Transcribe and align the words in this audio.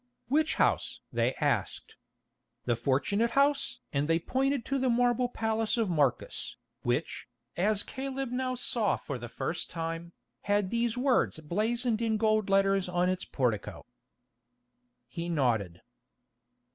"Which 0.29 0.55
house?" 0.55 0.99
they 1.13 1.35
asked. 1.35 1.95
"The 2.65 2.75
'Fortunate 2.75 3.29
House?'" 3.37 3.81
and 3.93 4.07
they 4.07 4.17
pointed 4.17 4.65
to 4.65 4.79
the 4.79 4.89
marble 4.89 5.29
palace 5.29 5.77
of 5.77 5.91
Marcus, 5.91 6.55
which, 6.81 7.27
as 7.55 7.83
Caleb 7.83 8.31
now 8.31 8.55
saw 8.55 8.95
for 8.95 9.19
the 9.19 9.29
first 9.29 9.69
time, 9.69 10.13
had 10.49 10.69
these 10.71 10.97
words 10.97 11.39
blazoned 11.39 12.01
in 12.01 12.17
gold 12.17 12.49
letters 12.49 12.89
on 12.89 13.09
its 13.09 13.25
portico. 13.25 13.85
He 15.05 15.29
nodded. 15.29 15.83